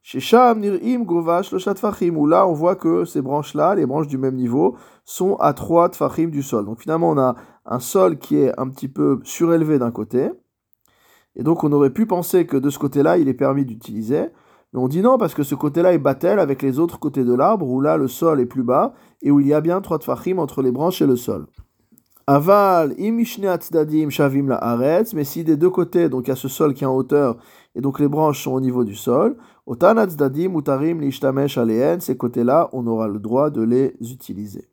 Shesham 0.00 0.60
nir'im 0.60 1.04
gova 1.04 1.42
shloshat 1.42 1.74
fachim. 1.74 2.16
Où 2.16 2.26
là, 2.26 2.46
on 2.46 2.54
voit 2.54 2.76
que 2.76 3.04
ces 3.04 3.20
branches-là, 3.20 3.74
les 3.74 3.84
branches 3.84 4.06
du 4.06 4.16
même 4.16 4.36
niveau, 4.36 4.76
sont 5.04 5.36
à 5.36 5.52
trois 5.52 5.90
tfachim 5.90 6.28
du 6.28 6.42
sol. 6.42 6.64
Donc 6.64 6.80
finalement, 6.80 7.10
on 7.10 7.18
a 7.18 7.34
un 7.66 7.80
sol 7.80 8.18
qui 8.18 8.36
est 8.36 8.58
un 8.58 8.68
petit 8.68 8.88
peu 8.88 9.20
surélevé 9.24 9.78
d'un 9.78 9.90
côté 9.90 10.30
et 11.38 11.42
donc 11.42 11.64
on 11.64 11.72
aurait 11.72 11.90
pu 11.90 12.04
penser 12.04 12.46
que 12.46 12.56
de 12.56 12.68
ce 12.68 12.78
côté-là, 12.78 13.16
il 13.16 13.28
est 13.28 13.34
permis 13.34 13.64
d'utiliser. 13.64 14.26
Mais 14.72 14.80
on 14.80 14.88
dit 14.88 15.00
non, 15.00 15.16
parce 15.16 15.34
que 15.34 15.42
ce 15.42 15.54
côté-là 15.54 15.94
est 15.94 15.98
battel 15.98 16.38
avec 16.38 16.62
les 16.62 16.78
autres 16.78 16.98
côtés 16.98 17.24
de 17.24 17.34
l'arbre, 17.34 17.66
où 17.66 17.80
là 17.80 17.96
le 17.96 18.08
sol 18.08 18.40
est 18.40 18.46
plus 18.46 18.62
bas, 18.62 18.92
et 19.22 19.30
où 19.30 19.40
il 19.40 19.46
y 19.46 19.54
a 19.54 19.60
bien 19.60 19.80
trois 19.80 19.98
tfachim 19.98 20.38
entre 20.38 20.62
les 20.62 20.72
branches 20.72 21.00
et 21.00 21.06
le 21.06 21.16
sol. 21.16 21.46
Aval, 22.26 22.94
dadim 23.70 24.10
shavim 24.10 24.48
la 24.48 24.56
aretz, 24.56 25.14
mais 25.14 25.24
si 25.24 25.44
des 25.44 25.56
deux 25.56 25.70
côtés, 25.70 26.10
donc 26.10 26.26
il 26.26 26.28
y 26.28 26.32
a 26.32 26.36
ce 26.36 26.48
sol 26.48 26.74
qui 26.74 26.84
est 26.84 26.86
en 26.86 26.94
hauteur, 26.94 27.38
et 27.74 27.80
donc 27.80 27.98
les 27.98 28.08
branches 28.08 28.44
sont 28.44 28.52
au 28.52 28.60
niveau 28.60 28.84
du 28.84 28.94
sol, 28.94 29.38
otanat 29.64 30.08
dadim 30.08 30.54
utarim 30.54 31.00
lishtamesh 31.00 31.56
aleen, 31.56 32.00
ces 32.00 32.18
côtés-là, 32.18 32.68
on 32.74 32.86
aura 32.86 33.08
le 33.08 33.18
droit 33.18 33.48
de 33.48 33.62
les 33.62 33.94
utiliser. 34.02 34.68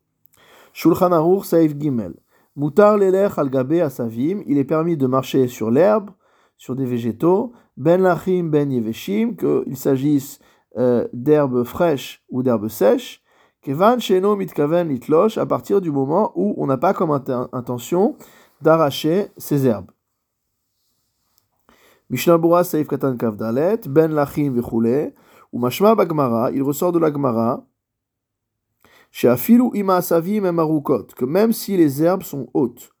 Shulchan 0.74 1.12
Aruch 1.12 1.46
Saif 1.46 1.74
Gimel. 1.78 2.12
Mutar 2.56 2.98
lelech 2.98 3.38
al 3.38 3.50
asavim, 3.80 4.42
il 4.46 4.58
est 4.58 4.64
permis 4.64 4.98
de 4.98 5.06
marcher 5.06 5.48
sur 5.48 5.70
l'herbe, 5.70 6.10
sur 6.56 6.74
des 6.74 6.86
végétaux, 6.86 7.52
ben 7.76 8.02
lachim, 8.02 8.44
ben 8.44 8.70
yeveshim, 8.70 9.36
qu'il 9.36 9.76
s'agisse 9.76 10.38
euh, 10.76 11.06
d'herbes 11.12 11.64
fraîches 11.64 12.22
ou 12.30 12.42
d'herbes 12.42 12.68
sèches, 12.68 13.22
kevan 13.62 14.00
sheno 14.00 14.36
mitkaven 14.36 14.88
litlosh, 14.88 15.38
à 15.38 15.46
partir 15.46 15.80
du 15.80 15.90
moment 15.90 16.32
où 16.34 16.54
on 16.56 16.66
n'a 16.66 16.78
pas 16.78 16.94
comme 16.94 17.10
intention 17.10 18.16
d'arracher 18.60 19.28
ces 19.36 19.66
herbes. 19.66 19.90
Mishnah 22.08 22.38
Bura 22.38 22.62
Saif 22.62 22.86
Katan 22.86 23.16
Kavdalet, 23.16 23.80
Ben 23.88 24.12
Lachim 24.12 24.52
Vechule, 24.52 25.12
ou 25.52 25.58
Mashma 25.58 25.94
Bagmara, 25.94 26.52
il 26.52 26.62
ressort 26.62 26.92
de 26.92 27.00
la 27.00 27.12
Gemara, 27.12 27.66
chez 29.10 29.28
Afilu 29.28 29.70
Ima 29.74 29.96
Asavim 29.96 30.44
Emarukot, 30.44 31.08
que 31.16 31.24
même 31.24 31.52
si 31.52 31.76
les 31.76 32.02
herbes 32.02 32.22
sont 32.22 32.48
hautes, 32.54 32.92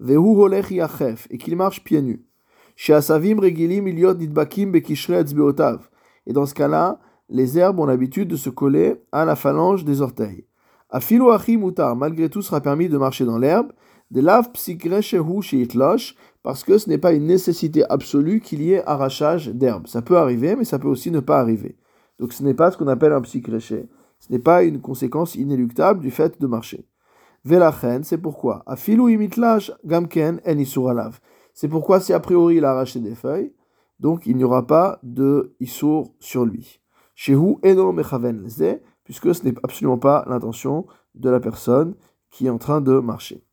Vehu 0.00 0.40
Holech 0.40 0.70
Yachef, 0.70 1.26
et 1.30 1.36
qu'il 1.36 1.56
marche 1.56 1.84
pieds 1.84 2.00
nus, 2.00 2.24
et 6.26 6.32
dans 6.32 6.46
ce 6.46 6.54
cas-là, 6.54 6.98
les 7.28 7.58
herbes 7.58 7.80
ont 7.80 7.86
l'habitude 7.86 8.28
de 8.28 8.36
se 8.36 8.50
coller 8.50 8.96
à 9.12 9.24
la 9.24 9.36
phalange 9.36 9.84
des 9.84 10.00
orteils. 10.00 10.46
Afilu 10.90 11.24
mutar, 11.56 11.96
malgré 11.96 12.28
tout, 12.28 12.42
sera 12.42 12.60
permis 12.60 12.88
de 12.88 12.98
marcher 12.98 13.24
dans 13.24 13.38
l'herbe. 13.38 13.72
De 14.10 14.20
lav 14.20 14.52
psikreshehu 14.52 15.42
sheitlosh, 15.42 16.14
parce 16.42 16.62
que 16.62 16.78
ce 16.78 16.88
n'est 16.88 16.98
pas 16.98 17.12
une 17.12 17.26
nécessité 17.26 17.84
absolue 17.88 18.40
qu'il 18.40 18.62
y 18.62 18.72
ait 18.72 18.84
arrachage 18.84 19.48
d'herbe. 19.48 19.86
Ça 19.86 20.02
peut 20.02 20.18
arriver, 20.18 20.54
mais 20.56 20.64
ça 20.64 20.78
peut 20.78 20.88
aussi 20.88 21.10
ne 21.10 21.20
pas 21.20 21.40
arriver. 21.40 21.78
Donc 22.18 22.32
ce 22.32 22.42
n'est 22.42 22.54
pas 22.54 22.70
ce 22.70 22.76
qu'on 22.76 22.86
appelle 22.86 23.12
un 23.12 23.22
psychréché. 23.22 23.88
Ce 24.20 24.30
n'est 24.32 24.38
pas 24.38 24.62
une 24.62 24.80
conséquence 24.80 25.34
inéluctable 25.34 26.00
du 26.00 26.10
fait 26.10 26.40
de 26.40 26.46
marcher. 26.46 26.86
Velachen, 27.44 28.04
c'est 28.04 28.18
pourquoi. 28.18 28.64
Imitlaj 28.86 29.72
gamken 29.84 30.40
en. 30.46 31.10
C'est 31.54 31.68
pourquoi 31.68 32.00
si 32.00 32.12
a 32.12 32.20
priori 32.20 32.56
il 32.56 32.64
a 32.64 32.72
arraché 32.72 33.00
des 33.00 33.14
feuilles, 33.14 33.52
donc 34.00 34.26
il 34.26 34.36
n'y 34.36 34.44
aura 34.44 34.66
pas 34.66 34.98
de 35.02 35.54
isur 35.60 36.10
sur 36.18 36.44
lui. 36.44 36.80
Shehu 37.14 37.58
eno 37.62 37.92
mechaven 37.92 38.42
leze, 38.42 38.80
puisque 39.04 39.34
ce 39.34 39.44
n'est 39.44 39.54
absolument 39.62 39.98
pas 39.98 40.24
l'intention 40.28 40.86
de 41.14 41.30
la 41.30 41.38
personne 41.40 41.94
qui 42.30 42.46
est 42.46 42.50
en 42.50 42.58
train 42.58 42.80
de 42.80 42.98
marcher. 42.98 43.44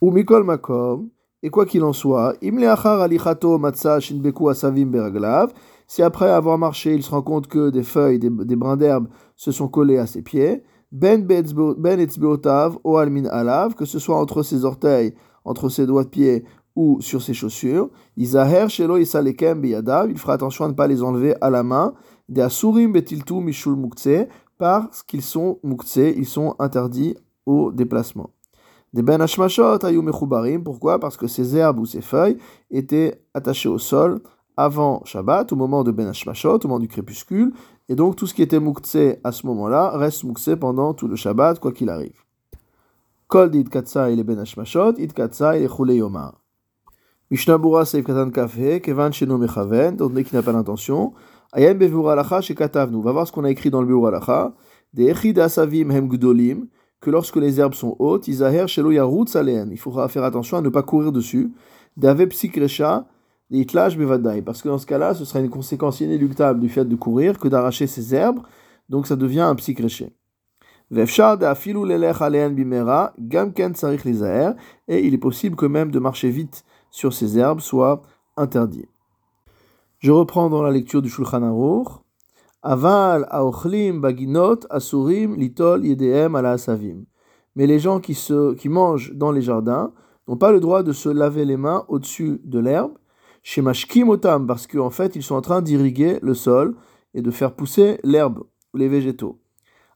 Ou 0.00 0.10
mikol 0.10 0.42
makom, 0.42 1.10
et 1.42 1.50
quoi 1.50 1.64
qu'il 1.64 1.84
en 1.84 1.92
soit, 1.92 2.34
si 5.90 6.02
après 6.02 6.30
avoir 6.30 6.58
marché, 6.58 6.94
il 6.94 7.02
se 7.02 7.10
rend 7.10 7.22
compte 7.22 7.46
que 7.46 7.70
des 7.70 7.84
feuilles, 7.84 8.18
des, 8.18 8.56
brins 8.56 8.76
d'herbe 8.76 9.08
se 9.36 9.52
sont 9.52 9.68
collés 9.68 9.98
à 9.98 10.06
ses 10.06 10.22
pieds, 10.22 10.64
ben 10.90 11.24
ben 11.24 11.44
o 12.84 12.96
almin 12.96 13.26
alav, 13.26 13.74
que 13.74 13.84
ce 13.84 13.98
soit 13.98 14.18
entre 14.18 14.42
ses 14.42 14.64
orteils, 14.64 15.14
entre 15.48 15.68
ses 15.68 15.86
doigts 15.86 16.04
de 16.04 16.08
pied 16.08 16.44
ou 16.76 17.00
sur 17.00 17.22
ses 17.22 17.34
chaussures, 17.34 17.90
izaher 18.16 18.68
shelo 18.68 18.98
isalekem 18.98 19.60
biyadav, 19.60 20.10
il 20.10 20.18
fera 20.18 20.34
attention 20.34 20.64
à 20.66 20.68
ne 20.68 20.74
pas 20.74 20.86
les 20.86 21.02
enlever 21.02 21.34
à 21.40 21.50
la 21.50 21.62
main, 21.62 21.94
de 22.28 22.42
asurim 22.42 22.92
betiltu 22.92 23.34
mishul 23.34 23.74
mukse, 23.74 24.28
parce 24.58 25.02
qu'ils 25.02 25.22
sont 25.22 25.58
mukse, 25.64 25.96
ils 25.96 26.26
sont 26.26 26.54
interdits 26.58 27.16
au 27.46 27.72
déplacement. 27.72 28.30
Des 28.92 29.02
ben 29.02 29.20
hashmashot. 29.20 29.78
Pourquoi? 30.64 30.98
Parce 30.98 31.16
que 31.16 31.26
ces 31.26 31.56
herbes 31.56 31.78
ou 31.78 31.86
ces 31.86 32.00
feuilles 32.00 32.38
étaient 32.70 33.22
attachées 33.34 33.68
au 33.68 33.78
sol 33.78 34.20
avant 34.56 35.02
Shabbat, 35.04 35.52
au 35.52 35.56
moment 35.56 35.84
de 35.84 35.92
ben 35.92 36.08
hashmashot, 36.08 36.58
au 36.64 36.68
moment 36.68 36.80
du 36.80 36.88
crépuscule. 36.88 37.52
Et 37.88 37.94
donc 37.94 38.16
tout 38.16 38.26
ce 38.26 38.34
qui 38.34 38.42
était 38.42 38.60
mukse 38.60 38.96
à 39.24 39.32
ce 39.32 39.46
moment-là 39.46 39.96
reste 39.96 40.24
mukse 40.24 40.50
pendant 40.60 40.94
tout 40.94 41.08
le 41.08 41.16
Shabbat, 41.16 41.58
quoi 41.58 41.72
qu'il 41.72 41.90
arrive. 41.90 42.27
Kol 43.28 43.50
dit 43.50 43.64
katsa 43.64 44.10
il 44.10 44.24
ben 44.24 44.38
hashmashot, 44.38 44.94
it 44.98 45.12
katsa 45.12 45.58
il 45.58 45.68
chule 45.68 45.94
yomar. 45.94 46.40
Mishnah 47.30 47.58
Bura 47.58 47.84
Seif 47.84 48.06
Katan 48.06 48.30
Kafhe, 48.30 48.80
Kevan 48.80 49.12
Sheno 49.12 49.36
Mechaven, 49.36 49.94
étant 49.94 50.08
donné 50.08 50.24
qu'il 50.24 50.34
n'a 50.34 50.42
pas 50.42 50.52
l'intention. 50.52 51.12
Ayen 51.52 51.74
Bevur 51.74 52.08
Alacha 52.08 52.40
chez 52.40 52.54
Katavnu. 52.54 53.02
Va 53.02 53.12
voir 53.12 53.26
ce 53.26 53.32
qu'on 53.32 53.44
a 53.44 53.50
écrit 53.50 53.68
dans 53.68 53.82
le 53.82 53.86
Bevur 53.86 54.06
Alacha. 54.06 54.54
Des 54.94 55.10
Echid 55.10 55.38
Asavim 55.38 55.90
Hem 55.90 56.08
Gdolim 56.08 56.68
que 57.02 57.10
lorsque 57.10 57.36
les 57.36 57.60
herbes 57.60 57.74
sont 57.74 57.96
hautes, 57.98 58.28
Isaher 58.28 58.66
Shelo 58.66 58.90
Yarut 58.90 59.26
il 59.34 59.78
faudra 59.78 60.08
faire 60.08 60.24
attention 60.24 60.56
à 60.56 60.60
ne 60.62 60.70
pas 60.70 60.82
courir 60.82 61.12
dessus. 61.12 61.52
Dave 61.98 62.26
Psikresha, 62.28 63.06
Itlaj 63.50 63.96
Bevadai, 63.98 64.42
parce 64.42 64.62
que 64.62 64.68
dans 64.68 64.78
ce 64.78 64.86
cas-là, 64.86 65.14
ce 65.14 65.24
sera 65.24 65.40
une 65.40 65.50
conséquence 65.50 66.00
inéluctable 66.00 66.60
du 66.60 66.68
fait 66.68 66.84
de 66.84 66.96
courir 66.96 67.38
que 67.38 67.48
d'arracher 67.48 67.86
ces 67.86 68.14
herbes, 68.14 68.40
donc 68.88 69.06
ça 69.06 69.16
devient 69.16 69.40
un 69.40 69.54
Psikreché. 69.54 70.17
Et 70.90 71.02
il 75.06 75.14
est 75.14 75.18
possible 75.18 75.56
que 75.56 75.66
même 75.66 75.90
de 75.90 75.98
marcher 75.98 76.30
vite 76.30 76.64
sur 76.90 77.12
ces 77.12 77.38
herbes 77.38 77.60
soit 77.60 78.00
interdit. 78.36 78.86
Je 79.98 80.12
reprends 80.12 80.48
dans 80.48 80.62
la 80.62 80.70
lecture 80.70 81.02
du 81.02 81.10
Shulchan 81.10 81.42
Aruch. 81.42 81.88
Aval 82.62 83.26
aochlim 83.30 84.00
baginot 84.00 84.60
asurim 84.70 85.36
litol 85.36 85.84
yedehem 85.84 86.34
ala. 86.34 86.56
Mais 87.54 87.66
les 87.66 87.78
gens 87.78 88.00
qui, 88.00 88.14
se, 88.14 88.54
qui 88.54 88.68
mangent 88.68 89.12
dans 89.14 89.32
les 89.32 89.42
jardins 89.42 89.92
n'ont 90.26 90.36
pas 90.36 90.52
le 90.52 90.60
droit 90.60 90.82
de 90.82 90.92
se 90.92 91.08
laver 91.08 91.44
les 91.44 91.56
mains 91.56 91.84
au-dessus 91.88 92.40
de 92.44 92.58
l'herbe. 92.58 92.92
Chez 93.42 93.62
otam, 94.06 94.46
parce 94.46 94.66
qu'en 94.66 94.90
fait, 94.90 95.16
ils 95.16 95.22
sont 95.22 95.34
en 95.34 95.40
train 95.40 95.62
d'irriguer 95.62 96.18
le 96.22 96.34
sol 96.34 96.76
et 97.14 97.22
de 97.22 97.30
faire 97.30 97.52
pousser 97.52 97.98
l'herbe 98.04 98.44
ou 98.74 98.78
les 98.78 98.88
végétaux. 98.88 99.38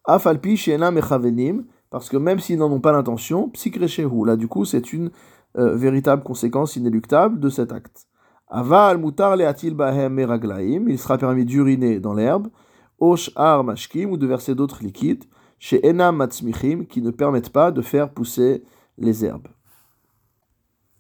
Afalpi 0.05 0.57
shena 0.57 0.91
mechavenim, 0.91 1.65
parce 1.91 2.09
que 2.09 2.17
même 2.17 2.41
s'ils 2.41 2.59
n'en 2.59 2.71
ont 2.71 2.81
pas 2.81 2.93
l'intention, 2.93 3.49
psikrechehu. 3.51 4.27
Là, 4.27 4.37
du 4.37 4.49
coup, 4.49 4.65
c'est 4.65 4.93
une 4.93 5.11
euh, 5.59 5.77
véritable 5.77 6.23
conséquence 6.23 6.77
inéluctable 6.77 7.39
de 7.39 7.49
cet 7.49 7.73
acte. 7.73 8.07
Aval 8.49 8.99
mutar 8.99 9.37
leatil 9.37 9.75
bahem 9.75 10.15
meraglaim, 10.15 10.89
il 10.89 10.99
sera 10.99 11.19
permis 11.19 11.45
d'uriner 11.45 12.01
dans 12.01 12.15
l'herbe. 12.15 12.49
Osh 12.99 13.31
ar 13.37 13.65
mashkim, 13.65 14.11
ou 14.11 14.17
de 14.17 14.27
verser 14.27 14.55
d'autres 14.55 14.83
liquides. 14.83 15.25
Chez 15.59 15.81
enam 15.87 16.17
matzmichim, 16.17 16.85
qui 16.85 17.03
ne 17.03 17.11
permettent 17.11 17.51
pas 17.51 17.71
de 17.71 17.83
faire 17.83 18.11
pousser 18.11 18.65
les 18.99 19.25
herbes. 19.25 19.49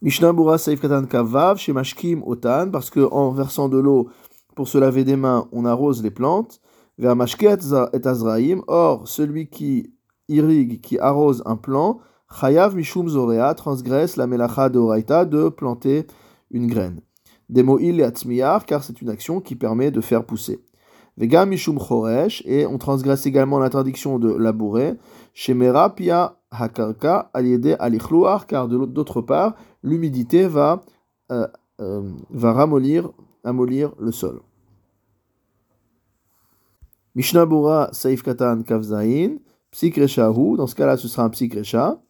Mishnah 0.02 0.32
Bura 0.32 0.59
Saif 0.59 0.80
Katan 0.80 1.04
Kavav, 1.04 1.59
chez 1.59 1.73
Mashkim 1.73 2.23
Otan, 2.26 2.71
parce 2.71 2.90
que 2.90 3.00
en 3.12 3.30
versant 3.30 3.68
de 3.68 3.78
l'eau 3.78 4.09
pour 4.56 4.66
se 4.66 4.76
laver 4.76 5.04
des 5.04 5.16
mains, 5.16 5.49
on 5.52 5.64
arrose 5.64 6.02
les 6.02 6.11
plantes. 6.11 6.61
Et 7.02 8.06
Azraim, 8.06 8.62
or 8.68 9.09
celui 9.09 9.49
qui 9.49 9.92
irrigue, 10.28 10.80
qui 10.80 11.00
arrose 11.00 11.42
un 11.47 11.56
plant, 11.56 11.99
Chayav 12.40 12.76
Mishum 12.76 13.09
Zorea 13.09 13.54
transgresse 13.54 14.16
la 14.16 14.28
melacha 14.28 14.68
de 14.68 15.25
de 15.25 15.49
planter 15.49 16.06
une 16.52 16.68
graine. 16.68 17.00
Demoil 17.49 17.99
et 17.99 18.04
Atzmiyar, 18.04 18.64
car 18.66 18.85
c'est 18.85 19.02
une 19.02 19.11
action 19.11 19.40
qui 19.40 19.56
permet 19.56 19.90
de 19.90 20.00
faire 20.00 20.25
pousser. 20.25 20.64
Vega 21.16 21.44
Mishum 21.44 21.76
Choresh, 21.76 22.42
et 22.47 22.66
on 22.66 22.78
transgresse 22.78 23.26
également 23.26 23.59
l'interdiction 23.59 24.21
de 24.21 24.32
labourer. 24.32 24.94
Shemera 25.35 25.94
Pia 25.94 26.37
Hakarka 26.52 27.30
Aliede 27.35 27.76
Alichluar, 27.80 28.47
car 28.47 28.68
d'autre 28.68 29.21
part, 29.21 29.56
l'humidité 29.82 30.47
va, 30.47 30.82
euh, 31.32 31.49
euh, 31.80 32.12
va 32.30 32.52
ramollir, 32.52 33.11
amollir 33.42 33.92
le 33.99 34.12
sol. 34.12 34.40
Mishnah 37.14 37.45
Bura 37.45 37.90
Saif 37.92 38.23
Katan 38.23 38.62
Kavzain, 38.62 39.37
Psikreshahu, 39.71 40.57
dans 40.57 40.66
ce 40.66 40.75
cas-là 40.75 40.97
ce 40.97 41.09
sera 41.09 41.25
un 41.25 41.31
Psikresha. 41.31 42.00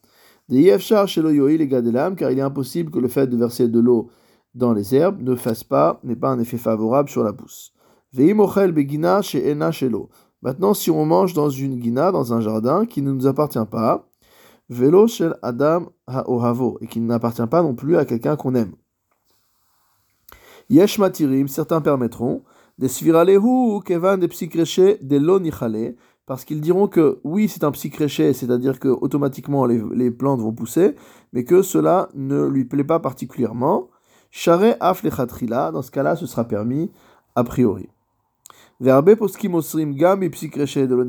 De 0.48 0.56
Yefshar 0.56 1.08
Shelo 1.08 1.30
Yoil 1.30 1.66
Gadelam, 1.66 2.14
car 2.14 2.30
il 2.30 2.38
est 2.38 2.42
impossible 2.42 2.90
que 2.90 2.98
le 2.98 3.08
fait 3.08 3.26
de 3.26 3.36
verser 3.36 3.68
de 3.68 3.80
l'eau 3.80 4.10
dans 4.54 4.72
les 4.72 4.94
herbes 4.94 5.20
ne 5.22 5.34
fasse 5.34 5.64
pas, 5.64 6.00
n'est 6.04 6.16
pas 6.16 6.30
un 6.30 6.38
effet 6.38 6.58
favorable 6.58 7.08
sur 7.08 7.24
la 7.24 7.32
pousse. 7.32 7.72
begina 8.12 9.22
chez 9.22 9.56
Maintenant, 10.42 10.74
si 10.74 10.90
on 10.90 11.06
mange 11.06 11.34
dans 11.34 11.50
une 11.50 11.78
guina, 11.78 12.12
dans 12.12 12.32
un 12.32 12.40
jardin 12.40 12.84
qui 12.84 13.00
ne 13.00 13.12
nous 13.12 13.26
appartient 13.26 13.64
pas, 13.70 14.08
velo 14.68 15.06
shel 15.06 15.36
adam 15.42 15.92
ha'ohavo, 16.06 16.78
et 16.80 16.86
qui 16.86 17.00
n'appartient 17.00 17.46
pas 17.46 17.62
non 17.62 17.74
plus 17.74 17.96
à 17.96 18.04
quelqu'un 18.04 18.36
qu'on 18.36 18.54
aime. 18.54 18.74
Yesh 20.68 20.98
matirim, 20.98 21.48
certains 21.48 21.80
permettront, 21.80 22.42
des 22.78 22.88
sviralehu 22.88 23.80
kevan 23.84 24.18
de 24.18 24.26
psikreche 24.26 25.00
de 25.00 25.16
l'onichale, 25.16 25.94
parce 26.26 26.44
qu'ils 26.44 26.60
diront 26.60 26.88
que 26.88 27.20
oui, 27.24 27.48
c'est 27.48 27.64
un 27.64 27.72
psychréché, 27.72 28.32
c'est-à-dire 28.32 28.78
que 28.78 28.88
automatiquement 28.88 29.66
les, 29.66 29.82
les 29.94 30.10
plantes 30.10 30.40
vont 30.40 30.52
pousser, 30.52 30.94
mais 31.32 31.44
que 31.44 31.62
cela 31.62 32.08
ne 32.14 32.46
lui 32.46 32.64
plaît 32.64 32.84
pas 32.84 33.00
particulièrement. 33.00 33.88
Share 34.30 34.76
af 34.80 35.02
dans 35.04 35.82
ce 35.82 35.90
cas-là, 35.90 36.16
ce 36.16 36.26
sera 36.26 36.44
permis 36.44 36.90
a 37.34 37.44
priori. 37.44 37.88
Verbe 38.80 39.14
poskim 39.14 39.54
osrim 39.54 39.94
gam 39.94 40.20
de 40.20 41.00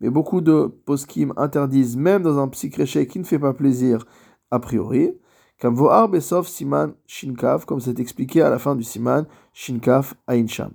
mais 0.00 0.10
beaucoup 0.10 0.40
de 0.40 0.66
poskim 0.84 1.32
interdisent 1.36 1.96
même 1.96 2.22
dans 2.22 2.38
un 2.38 2.48
psychréché 2.48 3.06
qui 3.06 3.18
ne 3.18 3.24
fait 3.24 3.38
pas 3.38 3.54
plaisir 3.54 4.04
a 4.50 4.58
priori. 4.58 5.14
Comme 5.60 5.74
voar 5.74 6.08
besov 6.08 6.46
siman 6.46 6.94
shinkav, 7.06 7.66
comme 7.66 7.80
c'est 7.80 7.98
expliqué 7.98 8.42
à 8.42 8.50
la 8.50 8.58
fin 8.58 8.76
du 8.76 8.84
siman 8.84 9.26
shinkav 9.52 10.14
ainsham. 10.28 10.70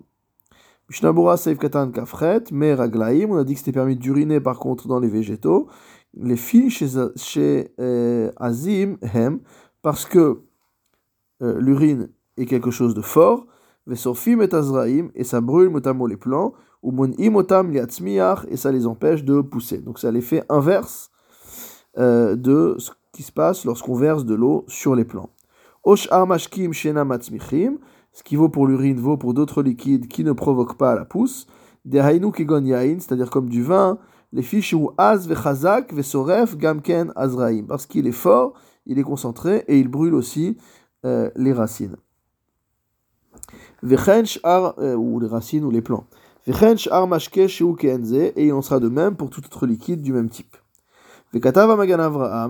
Mishnabura 0.89 1.37
seif 1.37 1.57
katan 1.57 1.91
kafret, 1.91 2.51
mais 2.51 2.73
raglaim, 2.73 3.31
on 3.31 3.37
a 3.37 3.43
dit 3.45 3.53
que 3.53 3.59
c'était 3.59 3.71
permis 3.71 3.95
d'uriner 3.95 4.41
par 4.41 4.59
contre 4.59 4.87
dans 4.87 4.99
les 4.99 5.07
végétaux. 5.07 5.67
Les 6.13 6.35
filles 6.35 6.69
chez, 6.69 7.73
euh, 7.79 8.31
Azim, 8.35 8.97
hem, 9.13 9.39
parce 9.81 10.05
que 10.05 10.41
euh, 11.41 11.59
l'urine 11.59 12.09
est 12.37 12.45
quelque 12.45 12.69
chose 12.69 12.93
de 12.93 13.01
fort, 13.01 13.47
Vesorfim 13.87 14.41
et 14.41 14.53
Azraim, 14.53 15.09
et 15.15 15.23
ça 15.23 15.41
brûle 15.41 15.71
les 16.09 16.17
plants, 16.17 16.53
ou 16.81 16.91
mon 16.91 17.11
imotam 17.13 17.71
liatzmiach, 17.71 18.45
et 18.49 18.57
ça 18.57 18.71
les 18.71 18.85
empêche 18.85 19.23
de 19.23 19.41
pousser. 19.41 19.77
Donc 19.77 19.97
c'est 19.99 20.11
l'effet 20.11 20.43
inverse 20.49 21.09
euh, 21.97 22.35
de 22.35 22.75
ce 22.77 22.91
qui 23.13 23.23
se 23.23 23.31
passe 23.31 23.63
lorsqu'on 23.63 23.95
verse 23.95 24.25
de 24.25 24.35
l'eau 24.35 24.65
sur 24.67 24.95
les 24.95 25.05
plants. 25.05 25.29
Osh 25.83 26.07
armashkim 26.11 26.73
shena 26.73 27.05
matzmichim, 27.05 27.77
ce 28.11 28.23
qui 28.23 28.35
vaut 28.35 28.49
pour 28.49 28.67
l'urine 28.67 28.99
vaut 28.99 29.17
pour 29.17 29.33
d'autres 29.33 29.63
liquides 29.63 30.07
qui 30.07 30.23
ne 30.23 30.33
provoquent 30.33 30.77
pas 30.77 30.95
la 30.95 31.05
pousse. 31.05 31.47
Des 31.85 32.01
c'est-à-dire 32.01 33.29
comme 33.29 33.49
du 33.49 33.61
vin, 33.61 33.97
les 34.31 34.41
fiches 34.41 34.73
ou 34.73 34.91
az 34.97 35.27
vechazak 35.27 35.93
vesoref 35.93 36.57
gamken 36.57 37.11
azraim, 37.15 37.65
parce 37.67 37.85
qu'il 37.85 38.07
est 38.07 38.11
fort, 38.13 38.53
il 38.85 38.97
est 38.97 39.03
concentré 39.03 39.63
et 39.67 39.79
il 39.79 39.89
brûle 39.89 40.15
aussi 40.15 40.57
euh, 41.05 41.29
les 41.35 41.53
racines. 41.53 41.97
Vechench 43.83 44.39
ar, 44.43 44.75
euh, 44.79 44.95
ou 44.95 45.19
les 45.19 45.27
racines 45.27 45.65
ou 45.65 45.71
les 45.71 45.81
plants. 45.81 46.05
Vechen 46.47 46.77
sh'ar 46.77 47.07
mashke 47.07 47.37
et 47.37 48.33
il 48.37 48.53
en 48.53 48.61
sera 48.61 48.79
de 48.79 48.89
même 48.89 49.15
pour 49.15 49.29
tout 49.29 49.45
autre 49.45 49.67
liquide 49.67 50.01
du 50.01 50.13
même 50.13 50.29
type. 50.29 50.55
Le 51.33 51.39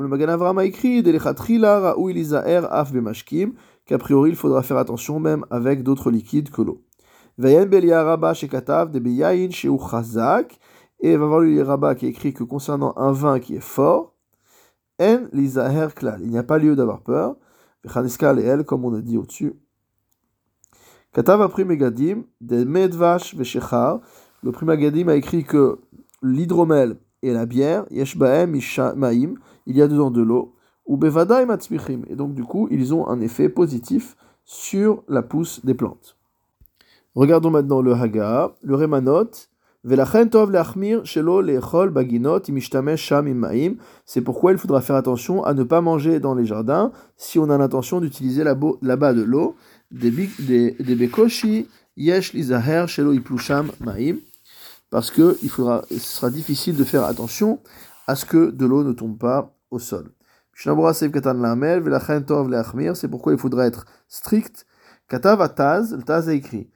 Magan 0.08 0.28
Avraham 0.28 0.58
a 0.58 0.66
écrit 0.66 1.02
qu'a 3.86 3.98
priori 3.98 4.30
il 4.30 4.36
faudra 4.36 4.62
faire 4.62 4.78
attention 4.78 5.22
même 5.22 5.46
avec 5.50 5.84
d'autres 5.84 6.12
liquides 6.12 6.50
que 6.50 6.62
l'eau. 6.62 6.84
Et 7.40 7.66
va 11.18 11.25
voir 11.25 11.40
le 11.40 11.63
Rabba 11.63 11.96
qui 11.96 12.08
écrit 12.08 12.34
que 12.34 12.44
concernant 12.44 12.94
un 12.98 13.13
vin 13.13 13.40
qui 13.40 13.56
est 13.56 13.62
fort, 13.62 14.18
il 15.00 15.30
n'y 15.32 16.38
a 16.38 16.44
pas 16.44 16.58
lieu 16.58 16.75
d'avoir 16.75 17.04
peur. 17.04 17.38
Comme 18.66 18.86
on 18.86 18.94
a 18.94 19.02
dit 19.02 19.18
au-dessus. 19.18 19.54
Katav 21.13 21.42
a 21.42 21.48
pris 21.48 21.63
Megadim, 21.63 22.24
de 22.42 22.66
Medvash 22.66 23.34
le 23.36 24.52
Primagadim 24.52 25.08
a 25.08 25.16
écrit 25.16 25.46
que 25.46 25.80
l'hydromel 26.22 26.98
et 27.24 27.34
la 27.34 27.48
bière, 27.48 27.86
Yeshbaem 27.89 28.60
Maim, 28.96 29.34
il 29.65 29.75
y 29.75 29.82
a 29.82 29.88
dedans 29.88 30.12
de 30.12 30.22
l'eau, 30.22 30.53
ou 30.86 30.98
Bevadaim 30.98 31.50
Atzmichim, 31.50 32.01
et 32.10 32.15
donc 32.15 32.36
du 32.36 32.44
coup, 32.44 32.68
ils 32.70 32.94
ont 32.94 33.08
un 33.08 33.22
effet 33.22 33.50
positif 33.50 34.15
sur 34.46 35.03
la 35.08 35.22
pousse 35.24 35.65
des 35.65 35.74
plantes. 35.74 36.18
Regardons 37.15 37.51
maintenant 37.51 37.82
le 37.82 37.94
Haga, 37.94 38.53
le 38.62 38.75
Remanot. 38.75 39.32
C'est 44.06 44.22
pourquoi 44.22 44.51
il 44.53 44.58
faudra 44.58 44.80
faire 44.82 44.96
attention 44.96 45.44
à 45.44 45.53
ne 45.53 45.63
pas 45.63 45.82
manger 45.82 46.22
dans 46.22 46.36
les 46.36 46.46
jardins 46.46 46.94
si 47.18 47.38
on 47.38 47.50
a 47.50 47.58
l'intention 47.58 48.00
d'utiliser 48.00 48.46
là-bas 48.46 49.13
de 49.13 49.22
l'eau. 49.22 49.56
Des 49.92 50.10
bekoshi 50.96 51.68
yesh 51.98 52.32
lizaher 52.34 52.88
shelo 52.88 53.12
iplusham 53.12 53.72
maim 53.82 54.20
parce 54.94 55.10
que 55.10 55.36
il 55.42 55.50
ce 55.50 55.82
sera 55.98 56.30
difficile 56.30 56.78
de 56.78 56.84
faire 56.84 57.04
attention 57.04 57.60
à 58.06 58.16
ce 58.16 58.26
que 58.26 58.52
de 58.52 58.64
l'eau 58.64 58.84
ne 58.84 58.94
tombe 58.94 59.18
pas 59.18 59.58
au 59.72 59.80
sol. 59.80 60.12
C'est 60.54 60.70
pourquoi 63.10 63.34
il 63.34 63.40
faudra 63.40 63.66
être 63.66 63.88
strict. 64.08 64.68
Katav 65.10 65.56
Taz, 65.56 65.96
le 65.96 66.04
Taz 66.04 66.30
a 66.30 66.34
écrit 66.34 66.70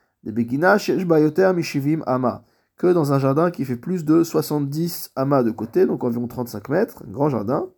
que 2.75 2.91
dans 2.91 3.13
un 3.13 3.19
jardin 3.19 3.51
qui 3.51 3.65
fait 3.65 3.75
plus 3.75 4.03
de 4.03 4.23
70 4.23 5.11
amas 5.15 5.43
de 5.43 5.51
côté, 5.51 5.85
donc 5.85 6.03
environ 6.03 6.27
35 6.27 6.69
mètres, 6.69 7.03
un 7.07 7.11
grand 7.11 7.29
jardin, 7.29 7.69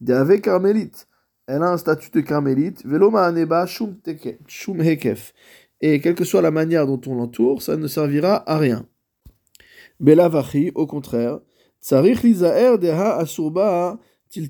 des 0.00 0.40
carmélite. 0.40 1.06
Elle 1.46 1.62
a 1.62 1.70
un 1.70 1.76
statut 1.76 2.08
de 2.12 2.22
carmélite, 2.22 2.82
veloma 2.86 3.26
aneba 3.26 3.66
shum 3.66 3.98
hekef. 4.80 5.34
Et 5.82 6.00
quelle 6.00 6.14
que 6.14 6.24
soit 6.24 6.40
la 6.40 6.50
manière 6.50 6.86
dont 6.86 7.02
on 7.06 7.14
l'entoure, 7.14 7.60
ça 7.60 7.76
ne 7.76 7.86
servira 7.86 8.42
à 8.50 8.56
rien. 8.56 8.86
Belavachi, 10.00 10.72
au 10.74 10.86
contraire, 10.86 11.40
Tsarich 11.80 12.22
lizaer 12.22 12.78
deha 12.78 13.16
asurba 13.16 13.98
Il 14.34 14.48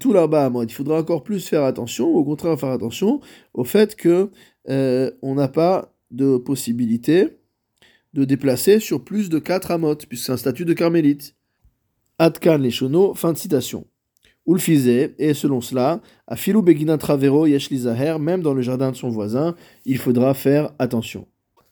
faudra 0.72 0.98
encore 0.98 1.22
plus 1.22 1.46
faire 1.46 1.64
attention, 1.64 2.08
au 2.08 2.24
contraire 2.24 2.58
faire 2.58 2.70
attention 2.70 3.20
au 3.54 3.64
fait 3.64 3.94
que 3.94 4.30
euh, 4.68 5.10
on 5.22 5.34
n'a 5.34 5.48
pas 5.48 5.92
de 6.10 6.38
possibilité 6.38 7.38
de 8.14 8.24
déplacer 8.24 8.80
sur 8.80 9.04
plus 9.04 9.28
de 9.28 9.38
4 9.38 9.70
amotes, 9.70 10.06
puisque 10.06 10.26
c'est 10.26 10.32
un 10.32 10.36
statut 10.38 10.64
de 10.64 10.72
carmélite. 10.72 11.34
Adkan 12.18 12.56
leshono, 12.56 13.14
fin 13.14 13.32
de 13.32 13.38
citation. 13.38 13.86
Ulfize, 14.46 14.88
et 15.18 15.34
selon 15.34 15.60
cela, 15.60 16.00
à 16.26 16.36
filou 16.36 16.62
begina 16.62 16.96
travero 16.96 17.46
yesh 17.46 17.70
même 17.70 18.42
dans 18.42 18.54
le 18.54 18.62
jardin 18.62 18.92
de 18.92 18.96
son 18.96 19.10
voisin, 19.10 19.54
il 19.84 19.98
faudra 19.98 20.32
faire 20.34 20.72
attention. 20.78 21.26